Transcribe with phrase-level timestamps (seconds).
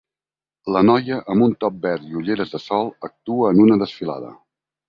[0.75, 4.35] La noia amb un top verd i ulleres de sol actua en una desfilada.